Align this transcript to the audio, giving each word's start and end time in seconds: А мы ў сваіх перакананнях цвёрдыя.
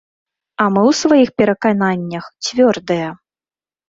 А 0.63 0.65
мы 0.77 0.81
ў 0.91 0.97
сваіх 1.01 1.29
перакананнях 1.41 2.31
цвёрдыя. 2.47 3.11